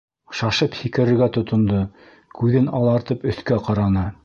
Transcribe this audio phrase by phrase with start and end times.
[0.37, 1.83] Шашып һикерергә тотондо,
[2.41, 4.11] күҙен алартып өҫкә ҡараны.